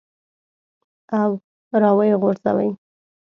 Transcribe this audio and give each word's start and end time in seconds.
او 1.21 1.27
راویې 1.81 2.15
غورځوې. 2.21 2.69